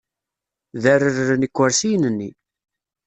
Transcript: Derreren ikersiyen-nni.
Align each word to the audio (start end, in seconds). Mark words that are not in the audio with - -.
Derreren 0.83 1.45
ikersiyen-nni. 1.47 2.29